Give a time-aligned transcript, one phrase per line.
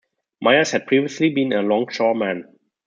[0.41, 2.57] Myers had previously been a longshoreman.